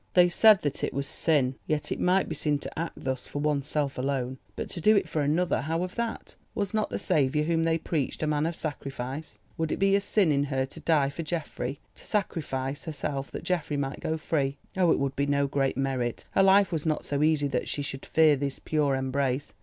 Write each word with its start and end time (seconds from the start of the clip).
They 0.15 0.29
said 0.29 0.63
that 0.63 0.83
it 0.83 0.95
was 0.95 1.05
sin. 1.05 1.57
Yes, 1.67 1.91
it 1.91 1.99
might 1.99 2.27
be 2.27 2.33
sin 2.33 2.57
to 2.57 2.79
act 2.79 2.93
thus 3.03 3.27
for 3.27 3.37
oneself 3.37 3.99
alone. 3.99 4.39
But 4.55 4.67
to 4.69 4.81
do 4.81 4.95
it 4.97 5.07
for 5.07 5.21
another—how 5.21 5.83
of 5.83 5.93
that! 5.93 6.33
Was 6.55 6.73
not 6.73 6.89
the 6.89 6.97
Saviour 6.97 7.45
whom 7.45 7.65
they 7.65 7.77
preached 7.77 8.23
a 8.23 8.25
Man 8.25 8.47
of 8.47 8.55
Sacrifice? 8.55 9.37
Would 9.59 9.71
it 9.71 9.77
be 9.77 9.95
a 9.95 10.01
sin 10.01 10.31
in 10.31 10.45
her 10.45 10.65
to 10.65 10.79
die 10.79 11.11
for 11.11 11.21
Geoffrey, 11.21 11.79
to 11.93 12.03
sacrifice 12.03 12.85
herself 12.85 13.29
that 13.29 13.43
Geoffrey 13.43 13.77
might 13.77 13.99
go 13.99 14.17
free? 14.17 14.57
Oh, 14.75 14.89
it 14.91 14.97
would 14.97 15.15
be 15.15 15.27
no 15.27 15.45
great 15.45 15.77
merit. 15.77 16.25
Her 16.31 16.41
life 16.41 16.71
was 16.71 16.87
not 16.87 17.05
so 17.05 17.21
easy 17.21 17.47
that 17.49 17.69
she 17.69 17.83
should 17.83 18.03
fear 18.03 18.35
this 18.35 18.57
pure 18.57 18.95
embrace. 18.95 19.53